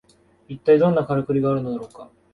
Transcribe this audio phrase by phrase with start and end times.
[0.49, 2.09] いったいどんなカラクリがあるのか